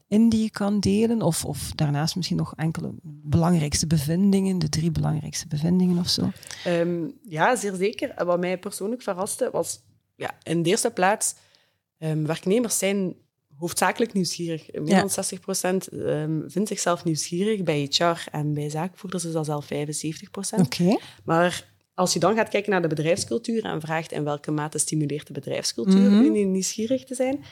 [0.09, 1.23] in die je kan delen?
[1.23, 6.31] Of, of daarnaast misschien nog enkele belangrijkste bevindingen, de drie belangrijkste bevindingen of zo?
[6.67, 8.25] Um, ja, zeer zeker.
[8.25, 9.81] Wat mij persoonlijk verraste was
[10.17, 11.35] ja, in de eerste plaats,
[11.99, 13.15] um, werknemers zijn
[13.59, 14.73] hoofdzakelijk nieuwsgierig.
[14.73, 17.63] Meer dan 60 procent um, vindt zichzelf nieuwsgierig.
[17.63, 20.67] Bij HR en bij zaakvoerders is dat zelf 75 procent.
[20.67, 20.99] Okay.
[21.25, 21.65] Maar
[21.99, 25.33] als je dan gaat kijken naar de bedrijfscultuur en vraagt in welke mate stimuleert de
[25.33, 26.51] bedrijfscultuur mm -hmm.
[26.51, 27.45] nieuwsgierig te zijn,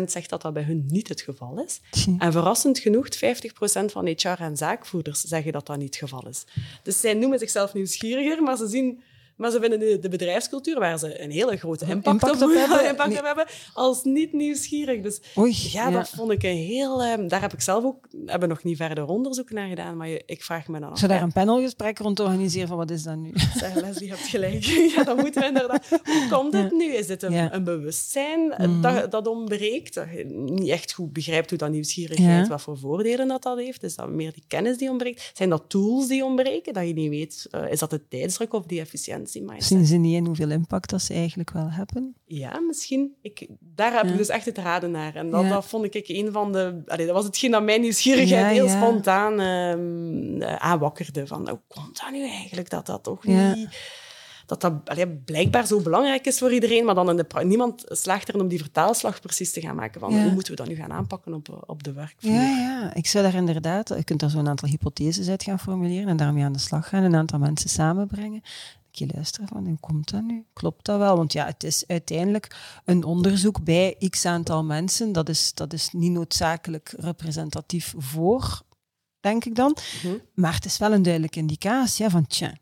[0.00, 1.80] 40% zegt dat dat bij hun niet het geval is.
[2.18, 3.18] En verrassend genoeg, 50%
[3.84, 6.44] van HR en zaakvoerders zeggen dat dat niet het geval is.
[6.82, 9.02] Dus zij noemen zichzelf nieuwsgieriger, maar ze zien
[9.40, 12.88] Maar ze vinden de, de bedrijfscultuur, waar ze een hele grote impact, impact op, hebben,
[12.90, 15.02] impact op hebben, als niet nieuwsgierig.
[15.02, 17.04] Dus Oei, ja, dat vond ik een heel...
[17.04, 20.22] Um, daar heb ik zelf ook hebben nog niet verder onderzoek naar gedaan, maar je,
[20.26, 20.98] ik vraag me dan af.
[20.98, 23.32] Zou daar een panelgesprek rond organiseren van wat is dat nu?
[23.56, 24.64] Zeg, Leslie, je hebt gelijk.
[24.96, 25.88] ja, dan moeten we inderdaad...
[25.88, 26.94] Hoe komt het nu?
[26.94, 28.82] Is dit een, een bewustzijn mm.
[28.82, 29.94] dat, dat ontbreekt?
[29.94, 33.82] Dat je niet echt goed begrijpt hoe dat nieuwsgierigheid, wat voor voordelen dat dat heeft?
[33.82, 35.30] Is dat meer die kennis die ontbreekt?
[35.34, 37.48] Zijn dat tools die ontbreken, dat je niet weet?
[37.54, 39.29] Uh, is dat de tijdsdruk of die efficiëntie?
[39.58, 42.14] Zien ze niet in hoeveel impact dat ze eigenlijk wel hebben?
[42.24, 43.14] Ja, misschien.
[43.22, 45.14] Ik, daar heb ik dus echt het raden naar.
[45.14, 46.82] En dat, dat vond ik een van de...
[46.86, 51.26] Allee, dat was hetgeen dat mijn nieuwsgierigheid heel spontaan uh, aanwakkerde.
[51.26, 53.68] Van, hoe komt dat nu eigenlijk dat dat toch niet
[54.50, 58.28] dat dat allee, blijkbaar zo belangrijk is voor iedereen, maar dan in de niemand slaagt
[58.28, 60.92] erin om die vertaalslag precies te gaan maken van hoe moeten we dat nu gaan
[60.92, 62.32] aanpakken op, op de werkvloer.
[62.32, 66.08] Ja, ja, ik zou daar inderdaad, je kunt daar zo'n aantal hypotheses uit gaan formuleren
[66.08, 68.42] en daarmee aan de slag gaan, een aantal mensen samenbrengen.
[68.96, 70.44] Je luisteren van, hoe komt dat nu?
[70.52, 71.16] Klopt dat wel?
[71.16, 75.12] Want ja, het is uiteindelijk een onderzoek bij x aantal mensen.
[75.12, 78.62] Dat is, dat is niet noodzakelijk representatief voor,
[79.20, 79.76] denk ik dan.
[80.02, 80.14] Mhm.
[80.34, 82.54] Maar het is wel een duidelijke indicatie van, tja,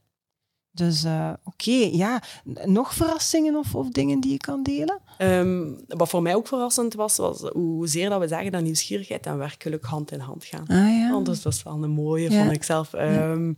[0.78, 2.22] dus uh, oké, okay, ja.
[2.64, 5.00] Nog verrassingen of, of dingen die je kan delen?
[5.18, 9.38] Um, wat voor mij ook verrassend was, was hoezeer dat we zeggen dat nieuwsgierigheid en
[9.38, 10.66] werkelijk hand in hand gaan.
[10.66, 11.10] Ah, ja.
[11.10, 12.40] Want dat was wel een mooie, ja.
[12.40, 12.92] vond ik zelf.
[12.92, 13.56] Um,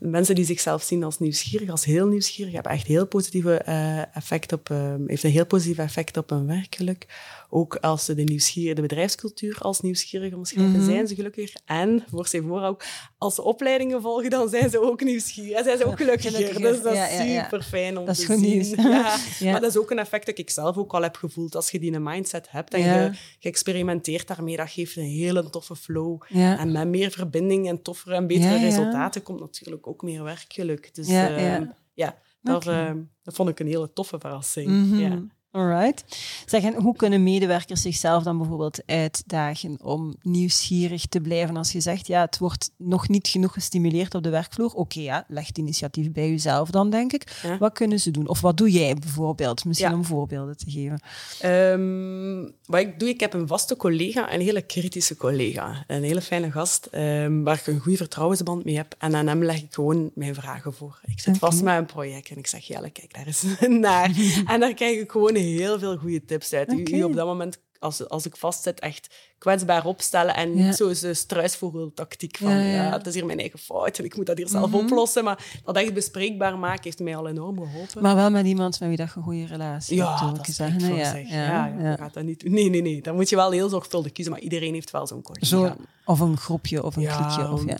[0.00, 4.52] mensen die zichzelf zien als nieuwsgierig, als heel nieuwsgierig, hebben echt heel positieve uh, effect
[4.52, 7.06] op, uh, heeft een heel positief effect op hun werkgeluk
[7.50, 11.60] ook als ze de, nieuwsgierige, de bedrijfscultuur als nieuwsgierig omschrijven, mm zijn ze gelukkiger.
[11.64, 12.84] En, voor ze voor ook,
[13.18, 15.58] als ze opleidingen volgen, dan zijn ze ook nieuwsgierig.
[15.58, 16.60] En zijn ze ook gelukkiger.
[16.60, 18.58] Dus dat is super fijn om dat te zien.
[18.90, 19.50] Ja.
[19.50, 21.54] Maar dat is ook een effect dat ik zelf ook al heb gevoeld.
[21.54, 25.50] Als je die een mindset hebt en je, je experimenteert daarmee, dat geeft een hele
[25.50, 26.22] toffe flow.
[26.32, 30.94] En met meer verbinding en toffere en betere resultaten komt natuurlijk ook meer werkgeluk.
[30.94, 32.18] Dus ja, uh, ja.
[32.42, 34.68] Dat, uh, dat, vond ik een hele toffe verrassing.
[34.68, 35.22] Mm ja.
[35.52, 36.04] Alright.
[36.46, 41.80] Zeg, en hoe kunnen medewerkers zichzelf dan bijvoorbeeld uitdagen om nieuwsgierig te blijven als je
[41.80, 44.72] zegt, ja, het wordt nog niet genoeg gestimuleerd op de werkvloer?
[44.74, 47.42] Oké, ja, leg het initiatief bij jezelf dan, denk ik.
[47.58, 48.28] Wat kunnen ze doen?
[48.28, 49.64] Of wat doe jij bijvoorbeeld?
[49.64, 51.00] Misschien om voorbeelden te geven.
[51.44, 55.84] Um, wat ik doe, ik heb een vaste collega, een hele kritische collega.
[55.86, 58.94] Een hele fijne gast, um, waar ik een goede vertrouwensband mee heb.
[58.98, 61.00] En aan hem leg ik gewoon mijn vragen voor.
[61.04, 64.10] Ik zit vast met een project en ik zeg, ja, kijk daar eens naar.
[64.46, 66.72] en daar krijg ik gewoon heel veel goede tips uit.
[66.72, 66.98] Okay.
[66.98, 71.16] U, op dat moment, als, als ik vastzit, echt kwetsbaar opstellen en niet zo een
[71.16, 72.92] struisvogeltactiek van ja, ja.
[72.92, 74.78] het is hier mijn eigen fout en ik moet dat hier zelf mhm.
[74.78, 75.24] oplossen.
[75.24, 78.02] Maar dat echt bespreekbaar maken heeft mij al enorm geholpen.
[78.02, 80.36] Maar wel met iemand met wie dat een goede relatie ja, hebt.
[80.36, 80.94] Dat is zeggen.
[80.94, 83.02] Ja, ja, ja, gaat dat niet Nee, nee, nee.
[83.02, 85.46] Dan moet je wel heel zorgvuldig kiezen, maar iedereen heeft wel zo'n collega.
[85.46, 87.50] Zo, of een groepje of een klikje.
[87.50, 87.76] Of, ja,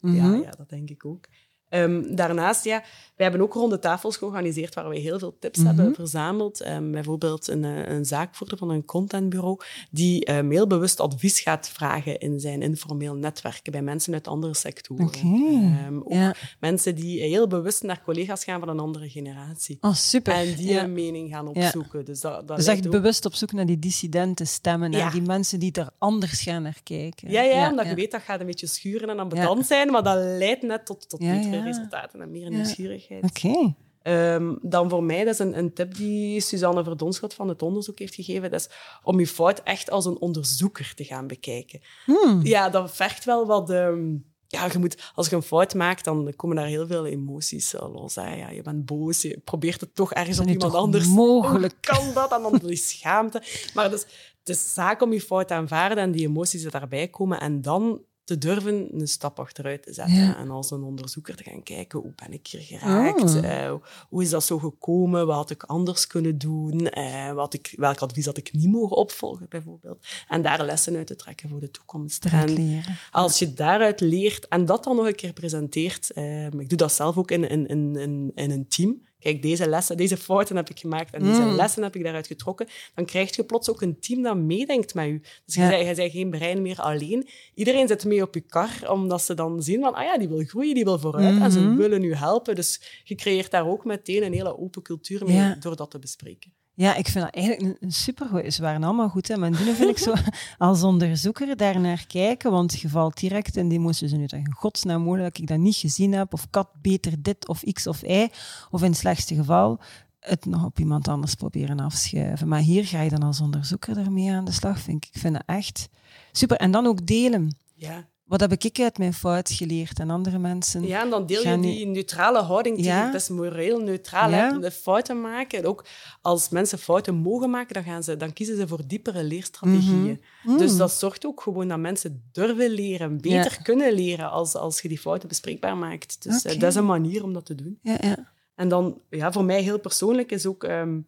[0.00, 1.24] ja, ja, dat denk ik ook.
[1.70, 2.82] Um, daarnaast, ja,
[3.16, 5.76] wij hebben ook ronde tafels georganiseerd waar we heel veel tips mm -hmm.
[5.76, 6.66] hebben verzameld.
[6.66, 11.68] Um, bijvoorbeeld een, eh, een zaakvoerder van een contentbureau die um, heel bewust advies gaat
[11.68, 15.06] vragen in zijn informeel netwerken bij mensen uit andere sectoren.
[15.06, 16.00] Okay.
[16.02, 16.34] ook ja.
[16.60, 19.78] mensen die heel bewust naar collega's gaan van een andere generatie.
[19.80, 20.32] Oh, super.
[20.32, 20.82] En die ja.
[20.82, 22.04] een mening gaan opzoeken.
[22.04, 22.92] Dus, dat, dat dus echt ook...
[22.92, 26.80] bewust op zoek naar die dissidente stemmen, naar die mensen die er anders gaan naar
[26.82, 27.30] kijken.
[27.30, 30.16] Ja, ja, omdat je weet dat gaat een beetje schuren en ambetant zijn, maar dat
[30.16, 31.20] leidt net tot, tot
[31.62, 33.24] resultaten en meer nieuwsgierigheid.
[33.24, 33.74] Oké.
[34.02, 37.98] Um, dan voor mij, dat is een, een, tip die Suzanne Verdonschot van het onderzoek
[37.98, 38.68] heeft gegeven, dat is
[39.02, 41.80] om je fout echt als een onderzoeker te gaan bekijken.
[42.04, 42.40] Hmm.
[42.42, 43.70] Ja, dat vergt wel wat...
[43.70, 47.74] Um, ja, je moet, als je een fout maakt, dan komen daar heel veel emoties
[47.74, 48.14] eh, los.
[48.14, 48.34] Hè.
[48.34, 51.06] Ja, je bent boos, je probeert het toch ergens op iemand anders.
[51.06, 51.72] Mogelijk.
[51.86, 52.32] Hoe kan dat?
[52.32, 53.42] En dan die schaamte.
[53.74, 54.06] Maar dus,
[54.38, 57.40] het is zaak om je fout te aanvaarden en die emoties die daarbij komen.
[57.40, 61.62] En dan te durven een stap achteruit te zetten en als een onderzoeker te gaan
[61.62, 63.42] kijken hoe ben ik hier geraakt, oh.
[63.42, 63.74] uh,
[64.08, 68.00] hoe is dat zo gekomen, wat had ik anders kunnen doen, uh, wat ik, welk
[68.00, 70.06] advies had ik niet mogen opvolgen bijvoorbeeld.
[70.28, 72.24] En daar lessen uit te trekken voor de toekomst.
[72.24, 76.78] En als je daaruit leert en dat dan nog een keer presenteert, uh, ik doe
[76.78, 80.70] dat zelf ook in, in, in, in een team, kijk, deze lessen, deze fouten heb
[80.70, 81.54] ik gemaakt en deze mm.
[81.54, 85.06] lessen heb ik daaruit getrokken, dan krijg je plots ook een team dat meedenkt met
[85.06, 85.20] je.
[85.44, 85.94] Dus je, ja.
[85.94, 87.28] bent geen brein meer alleen.
[87.54, 90.44] Iedereen zit mee op je kar, omdat ze dan zien van, ah ja, die wil
[90.44, 91.76] groeien, die wil vooruit en ze mhm.
[91.76, 92.54] willen u helpen.
[92.54, 95.56] Dus je creëert daar ook meteen een hele open cultuur mee ja.
[95.60, 96.52] door dat te bespreken.
[96.74, 98.54] Ja, ik vind dat eigenlijk een, supergoed.
[98.54, 99.36] Ze waren allemaal goed, hè.
[99.36, 100.12] maar die vind ik zo
[100.58, 104.12] als onderzoeker daar naar kijken, want je valt direct in die emoties.
[104.12, 107.62] Nu in godsnaam mogelijk dat ik dat niet gezien heb, of kat beter dit, of
[107.72, 108.28] x of y,
[108.70, 109.80] of in het slechtste geval
[110.20, 112.48] het nog op iemand anders proberen afschuiven.
[112.48, 115.14] Maar hier ga je dan als onderzoeker ermee aan de slag, vind ik.
[115.14, 115.88] Ik vind het echt
[116.32, 116.56] super.
[116.56, 117.56] En dan ook delen.
[117.74, 120.86] Ja wat heb ik uit mijn fout geleerd en andere mensen.
[120.86, 122.90] Ja, en dan deel je die neutrale houding tegen.
[122.90, 123.10] Ja.
[123.10, 124.30] Dat is moreel neutraal.
[124.30, 124.58] Ja.
[124.58, 125.64] De fouten maken.
[125.64, 125.84] Ook
[126.20, 130.22] als mensen fouten mogen maken, dan, gaan ze, dan kiezen ze voor diepere leerstrategieën.
[130.42, 130.56] Mhm.
[130.56, 130.78] Dus mm.
[130.78, 134.98] dat zorgt ook gewoon dat mensen durven leren, beter kunnen leren als, als je die
[134.98, 136.22] fouten bespreekbaar maakt.
[136.22, 137.78] Dus eh, dat is een manier om dat te doen.
[137.82, 138.32] Ja, ja.
[138.54, 140.62] En dan, ja, voor mij heel persoonlijk is ook...
[140.62, 141.06] Um,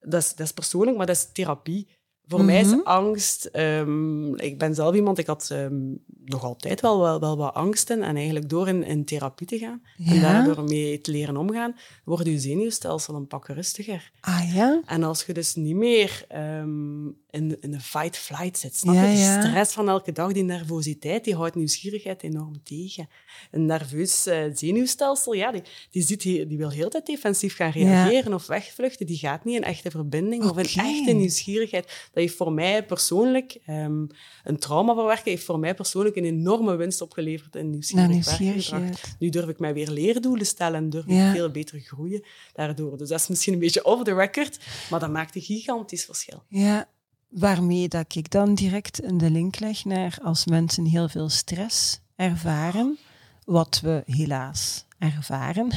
[0.00, 1.88] dat, is, dat is persoonlijk, maar dat is therapie.
[2.28, 2.80] Voor mij is mhm.
[2.80, 3.50] angst...
[3.52, 8.02] Um, ik ben zelf iemand, ik had um, nog altijd wel, wel, wel wat angsten.
[8.02, 10.12] En eigenlijk door in, in therapie te gaan ja.
[10.12, 14.10] en daardoor mee te leren omgaan, wordt je zenuwstelsel een pak rustiger.
[14.20, 14.82] Ah ja?
[14.86, 19.00] En als je dus niet meer um, in, in de fight-flight zit, snap je?
[19.00, 19.40] Ja, ja.
[19.40, 23.08] De stress van elke dag, die nervositeit, die houdt nieuwsgierigheid enorm tegen.
[23.50, 27.70] Een nerveus uh, zenuwstelsel, ja, die, die, ziet, die, die wil heel tijd defensief gaan
[27.70, 29.06] reageren of wegvluchten.
[29.06, 30.64] Die gaat niet in echte verbinding okay.
[30.64, 31.84] of in echte nieuwsgierigheid.
[31.84, 34.06] Dat heeft voor mij persoonlijk um,
[34.44, 39.16] een trauma verwerken, heeft voor mij persoonlijk een enorme winst opgeleverd in nieuwsgierig nieuwsgierigheid.
[39.18, 42.98] Nu durf ik mij weer leerdoelen stellen en durf ik veel beter groeien daardoor.
[42.98, 44.58] Dus dat is misschien een beetje off the record,
[44.90, 46.42] maar dat maakt een gigantisch verschil.
[46.48, 46.88] Ja,
[47.28, 52.98] waarmee dat ik dan direct de link leg naar als mensen heel veel stress ervaren,
[53.44, 55.72] wat we helaas ervaren.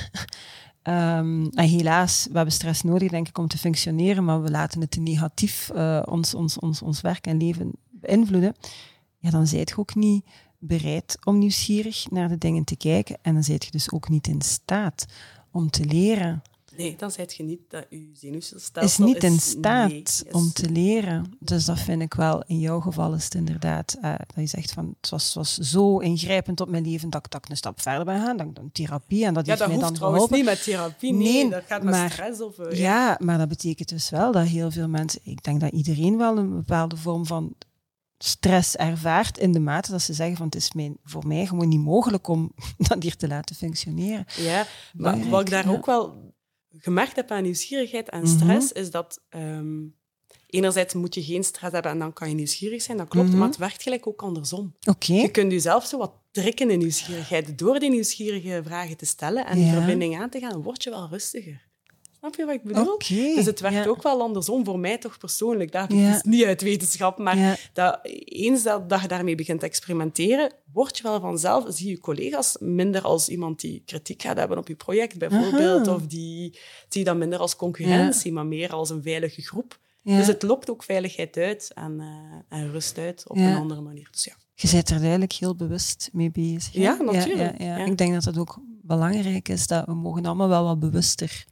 [0.84, 4.82] Um, en helaas, we hebben stress nodig, denk ik, om te functioneren, maar we laten
[4.82, 8.56] het negatief uh, ons, ons, ons, ons werk en leven beïnvloeden
[9.20, 10.26] ja, dan zijt je ook niet
[10.60, 13.18] bereid om nieuwsgierig naar de dingen te kijken.
[13.22, 15.06] En dan zijt je dus ook niet in staat
[15.52, 16.42] om te leren.
[16.80, 21.36] Nee, dan zijt je niet dat je zenuwstelsel is niet in staat om te leren.
[21.40, 24.72] Dus dat vind ik wel, in jouw geval is het inderdaad, uh, dat je zegt
[24.72, 28.06] van, het was, was zo ingrijpend op mijn leven dat, dat ik een stap verder
[28.06, 30.38] ben gaan, dan, dan therapie en dat ja, heeft mij dan geholpen.
[30.38, 32.58] niet met therapie, nee, dat gaat met maar, stress of...
[32.58, 32.78] Uh, ja.
[32.78, 36.38] ja, maar dat betekent dus wel dat heel veel mensen, ik denk dat iedereen wel
[36.38, 37.56] een bepaalde vorm van
[38.18, 41.68] stress ervaart in de mate dat ze zeggen van het is mijn, voor mij gewoon
[41.68, 42.52] niet mogelijk om
[42.88, 44.26] dat hier te laten functioneren.
[44.38, 46.30] Ja, maar wat ik daar ook wel
[46.80, 48.82] gemerkt heb aan nieuwsgierigheid en stress, mhm.
[48.82, 49.96] is dat um,
[50.48, 53.38] enerzijds moet je geen stress hebben en dan kan je nieuwsgierig zijn, dat klopt, mhm.
[53.38, 54.76] maar het werkt gelijk ook andersom.
[54.88, 55.18] Okay.
[55.18, 57.58] Je kunt jezelf zo wat trekken in nieuwsgierigheid.
[57.58, 61.08] Door die nieuwsgierige vragen te stellen en die verbinding aan te gaan, word je wel
[61.10, 61.69] rustiger.
[62.20, 62.98] Snap je wat ik bedoel?
[63.36, 65.72] Dus het werkt ook wel andersom, voor mij toch persoonlijk.
[65.72, 70.52] Dat is niet uit wetenschap, maar dat, eens dat, dat je daarmee begint te experimenteren,
[70.74, 74.68] word je wel vanzelf, zie je collega's minder als iemand die kritiek gaat hebben op
[74.68, 75.88] je project, bijvoorbeeld.
[75.88, 76.52] Of die
[76.90, 79.80] zie je dan minder als concurrentie, maar meer als een veilige groep.
[80.04, 84.08] Dus het lokt ook veiligheid uit en, uh, en rust uit op een andere manier.
[84.12, 84.34] Dus ja.
[84.56, 86.74] Je bent er eigenlijk heel bewust mee bezig.
[86.74, 87.62] Ja, natuurlijk.
[87.62, 91.46] Ja, Ik denk dat het ook belangrijk is dat we mogen allemaal wel wat bewuster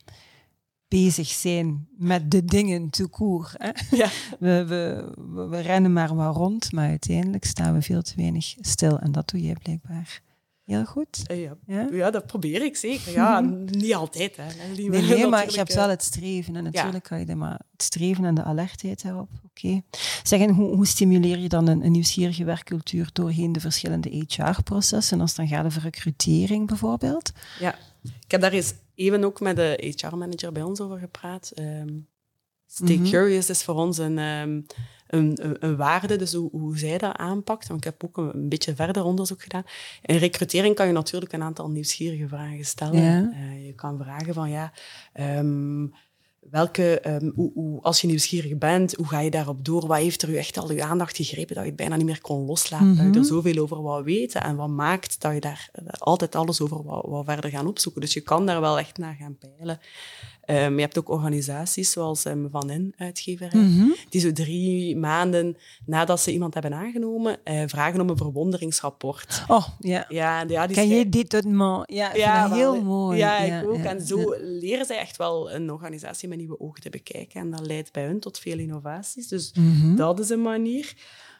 [0.88, 3.52] bezig zijn met de dingen te koer.
[3.92, 4.10] Ja.
[4.40, 5.12] We, we,
[5.50, 9.00] we, rennen maar wat rond, maar uiteindelijk staan we veel te weinig stil.
[9.00, 10.22] En dat doe jij blijkbaar
[10.68, 11.24] heel goed.
[11.28, 11.88] Eh, ja, ja?
[11.92, 13.12] ja dat probeer ik zeker.
[13.12, 14.36] Ja, niet altijd.
[14.36, 14.44] Hè.
[14.76, 16.56] Nee, nee maar je hebt wel het streven.
[16.56, 19.30] En natuurlijk kan je de, maar het streven en de alertheid erop.
[19.46, 19.68] Oké.
[19.68, 19.84] Okay.
[20.24, 25.22] Zeg, hoe, hoe, stimuleer je dan een, een, nieuwsgierige werkcultuur doorheen de verschillende HR-processen?
[25.22, 27.32] Als het dan gaat over recrutering bijvoorbeeld?
[27.60, 31.52] Ja, ik heb daar eens even ook met de HR-manager bij ons over gepraat.
[31.60, 32.08] Um,
[32.70, 33.10] Stay mhm.
[33.10, 34.66] Curious is voor ons een, um,
[35.08, 37.68] een, een, waarde, dus hoe, hoe, zij dat aanpakt.
[37.68, 39.64] Want ik heb ook een, beetje verder onderzoek gedaan.
[40.02, 43.34] In recrutering kan je natuurlijk een aantal nieuwsgierige vragen stellen.
[43.34, 44.72] Uh, je kan vragen van, ja...
[45.20, 45.94] Um,
[46.50, 49.88] welke, um, hoe, hoe, als je nieuwsgierig bent, hoe ga je daarop door?
[49.88, 52.22] Wat heeft er u echt al uw aandacht gegrepen dat je het bijna niet meer
[52.22, 52.88] kon loslaten?
[52.88, 53.24] Dat je er mhm.
[53.24, 57.26] zoveel over wou weten en wat maakt dat je daar eh, altijd alles over wou,
[57.26, 58.02] verder gaan opzoeken.
[58.02, 59.80] Dus je kan daar wel echt naar gaan peilen.
[60.50, 65.58] Um, je hebt ook organisaties zoals um, Van In, uitgeverij, mm die zo drie maanden
[65.86, 69.44] nadat ze iemand hebben aangenomen, uh, vragen om een verwonderingsrapport.
[69.48, 70.06] Oh, ja.
[70.10, 73.18] ja, ja die Kan je dit doen, Ja, ja heel mooi.
[73.18, 73.78] Ja, ik ook.
[73.78, 77.42] en zo leren zij echt wel een organisatie met nieuwe ogen te bekijken.
[77.42, 79.28] En dat leidt bij hun tot veel innovaties.
[79.28, 79.96] Dus mhm.
[79.96, 80.94] dat is een manier.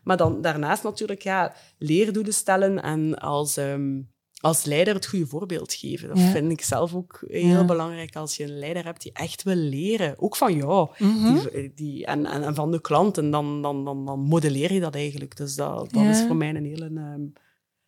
[0.04, 3.58] Maar dan daarnaast natuurlijk ja, leerdoelen stellen en als...
[3.58, 6.08] Um, als leider het goede voorbeeld geven.
[6.08, 9.56] Dat vind ik zelf ook heel belangrijk als je een leider hebt die echt wil
[9.56, 10.16] leren.
[10.18, 11.34] Ook van jou mhm.
[11.34, 13.32] die, die, en, en, van de klanten.
[13.32, 15.38] Dan, dan, dan, dan modelleer je dat eigenlijk.
[15.38, 17.34] Dus dat, dat is voor mij een hele, um,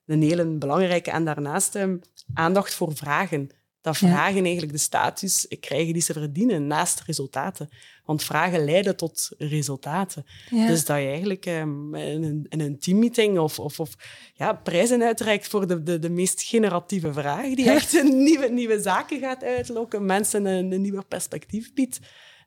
[0.06, 1.12] een hele belangrijke.
[1.12, 2.02] En daarnaast um,
[2.34, 3.50] aandacht voor vragen
[3.82, 7.70] dat vragen eigenlijk de status krijgen die ze verdienen naast resultaten.
[8.06, 10.26] Want vragen leiden tot resultaten.
[10.50, 13.90] Dus dat je eigenlijk um, in, een, in een teammeeting of, of, of
[14.34, 19.20] ja, prijzen uitreikt voor de, de, de meest generatieve vraag, die echt nieuwe, nieuwe zaken
[19.20, 22.00] gaat uitlokken, mensen een, een nieuwe perspectief biedt.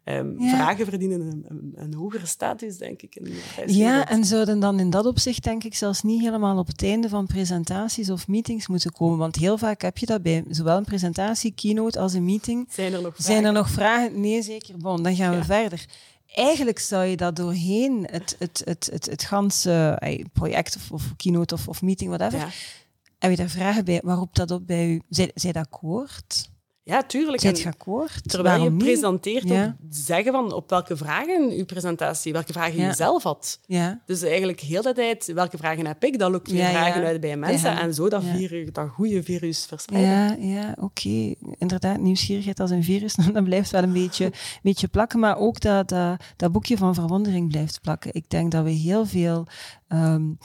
[0.05, 3.15] Um, vragen verdienen een, een, een, hogere status, denk ik.
[3.15, 3.33] In
[3.67, 7.09] ja, en zouden dan in dat opzicht, denk ik, zelfs niet helemaal op het einde
[7.09, 9.19] van presentaties of meetings moeten komen.
[9.19, 12.67] Want heel vaak heb je dat bij zowel een presentatie, keynote als een meeting.
[12.71, 13.25] Zijn er nog vragen?
[13.25, 14.21] Zijn er nog vragen?
[14.21, 14.77] Nee, zeker.
[14.77, 15.87] Bon, dan gaan we verder
[16.35, 20.01] eigenlijk zou je dat doorheen het, het, het, het, het ganse
[20.33, 22.49] project of, of keynote of, of meeting, whatever, ja.
[23.19, 26.51] heb je daar vragen bij, waarop dat op bij u, zij, zij dat akkoord?
[26.85, 27.41] Ja, tuurlijk.
[27.41, 28.29] Zit je akkoord?
[28.29, 29.77] Terwijl je presenteert, ja.
[29.89, 33.61] zeggen van op welke vragen uw presentatie, welke vragen je zelf had.
[33.67, 34.01] Ja.
[34.07, 37.37] Dus eigenlijk heel de tijd, welke vragen heb ik, dan ook weer vragen uit bij
[37.37, 37.79] mensen.
[37.79, 40.47] En zo dat, virus, dat goede virus verspreiden.
[40.49, 41.35] Ja, ja oké.
[41.59, 45.19] Inderdaad, nieuwsgierigheid als een virus, dat blijft wel een beetje, beetje plakken.
[45.19, 48.15] Maar ook dat, dat, dat boekje van verwondering blijft plakken.
[48.15, 49.47] Ik denk dat we heel veel
[49.89, 50.39] um,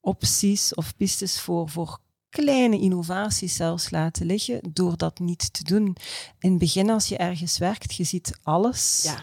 [0.00, 1.98] opties of pistes voor, voor
[2.30, 5.96] kleine innovaties zelfs laten liggen door dat niet te doen.
[6.38, 9.02] In het begin, als je ergens werkt, je ziet alles.
[9.02, 9.22] Ja.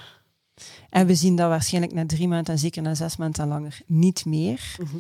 [0.90, 4.26] En we zien dat waarschijnlijk na drie maanden en zeker na zes maanden langer niet
[4.26, 4.76] meer.
[4.80, 4.98] Mhm.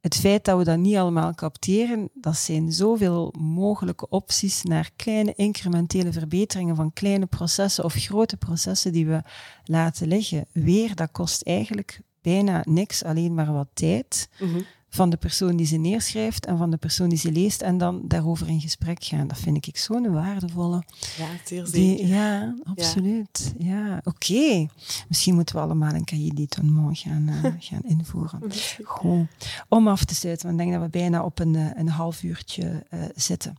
[0.00, 5.34] Het feit dat we dat niet allemaal capteren, dat zijn zoveel mogelijke opties naar kleine
[5.34, 9.22] incrementele verbeteringen van kleine processen of grote processen die we
[9.64, 10.46] laten liggen.
[10.52, 14.28] Weer, dat kost eigenlijk bijna niks, alleen maar wat tijd.
[14.38, 14.58] Mhm
[14.88, 18.00] van de persoon die ze neerschrijft en van de persoon die ze leest en dan
[18.04, 19.26] daarover in gesprek gaan.
[19.26, 20.82] Dat vind ik zo'n waardevolle.
[21.16, 22.06] Ja, zeer zeker.
[22.06, 23.54] ja, absoluut.
[23.58, 24.66] Ja, oké.
[25.08, 28.40] Misschien moeten we allemaal een cahier d'étonnement gaan, uh, gaan invoeren.
[28.84, 29.26] Goed.
[29.68, 32.22] Om af te sluiten, want ik denk dat we bijna op een, eh, een half
[32.22, 33.56] uurtje uh, zitten.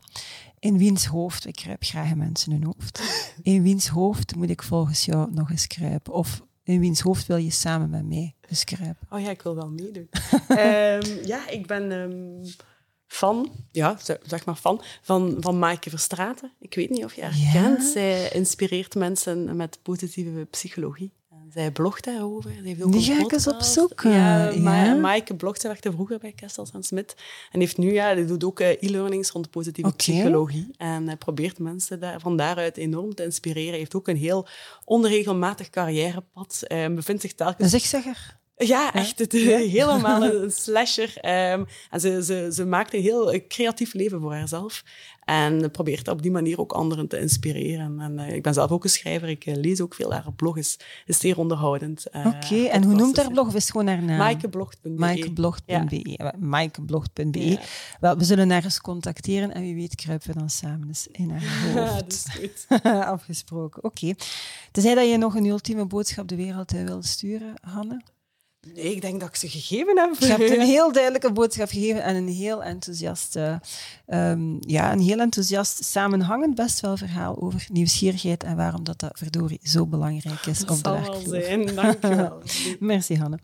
[0.60, 3.02] In wiens hoofd, ik kruip graag in mensen hun hoofd.
[3.42, 6.14] In wiens hoofd moet ik volgens jou nog eens kruipen?
[6.14, 8.98] Of in wiens hoofd wil je samen met mij beschrijven?
[9.10, 10.10] Oh ja, ik wil wel meedoen.
[10.50, 12.42] um, ja, ik ben um,
[13.08, 16.52] fan, ja, zeg maar fan, van, van Maaike Verstraten.
[16.60, 17.52] Ik weet niet of je haar ja?
[17.52, 17.84] kent.
[17.84, 21.12] Zij inspireert mensen met positieve psychologie.
[21.54, 22.52] Zij blogt daarover.
[22.52, 24.12] Ze heeft ook Die ga ik eens opzoeken.
[24.12, 24.96] Ja, ja.
[24.96, 25.62] Maaike blogt.
[25.62, 27.16] Ze werkte vroeger bij Kestels en Smit.
[27.52, 30.70] En heeft nu, ja, die doet ook eh, e-learnings rond positieve psychologie.
[30.78, 33.70] En hij probeert mensen daar, van daaruit enorm te inspireren.
[33.70, 34.48] Hij heeft ook een heel
[34.86, 36.64] onregelmatig carrièrepad.
[36.68, 37.74] Hij ehm, bevindt zich telkens...
[37.74, 38.38] Een zigzagger.
[38.56, 39.20] Ja, echt.
[39.20, 39.32] Het,
[39.80, 41.14] helemaal een slasher.
[41.18, 44.84] Um, en ze, ze, ze maakt een heel creatief leven voor haarzelf.
[45.30, 48.00] En probeert op die manier ook anderen te inspireren.
[48.00, 49.30] En uh, ik ben zelf ook een schrijver.
[49.30, 50.14] Ik uh, lees ook veel.
[50.14, 52.06] Haar blog is, is zeer onderhoudend.
[52.12, 53.48] Uh, Oké, en hoe noemt haar blog?
[53.48, 54.18] Of is het gewoon haar naam?
[54.18, 56.34] Maaikeblog.be.
[56.40, 57.50] Maaikeblog.be.
[57.50, 57.60] Ja.
[58.00, 59.54] Wel, we zullen haar eens contacteren.
[59.54, 61.76] En wie weet kruipen we dan samen eens in haar hoofd.
[61.76, 62.84] Ja, dat is goed.
[63.16, 63.84] Afgesproken.
[63.84, 64.06] Oké.
[64.06, 64.16] Okay.
[64.72, 68.02] Tenzij dat je nog een ultieme boodschap de wereld wil sturen, Hanne?
[68.62, 70.16] Nee, ik denk dat ik ze gegeven heb.
[70.20, 73.56] Je hebt een heel duidelijke boodschap gegeven en een heel enthousiast, uh,
[74.08, 79.18] um, ja, een heel enthousiast samenhangend best wel verhaal over nieuwsgierigheid en waarom dat, dat
[79.18, 81.14] verdorie zo belangrijk is dat op de werkvloer.
[81.14, 82.42] Dat zal wel zijn, dank je wel.
[82.80, 83.40] Merci, Hanne.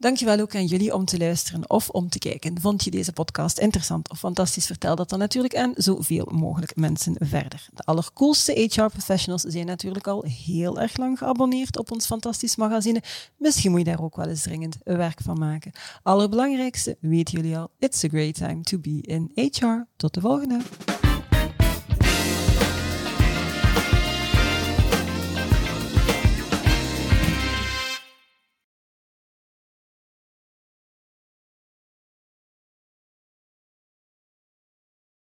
[0.00, 2.60] Dankjewel ook aan jullie om te luisteren of om te kijken.
[2.60, 4.66] Vond je deze podcast interessant of fantastisch?
[4.66, 7.68] Vertel dat dan natuurlijk aan zoveel mogelijk mensen verder.
[7.72, 13.02] De allercoolste HR-professionals zijn natuurlijk al heel erg lang geabonneerd op ons fantastisch magazine.
[13.36, 15.72] Misschien moet je daar ook wel eens dringend werk van maken.
[16.02, 19.86] Allerbelangrijkste, weten jullie al, it's a great time to be in HR.
[19.96, 20.60] Tot de volgende!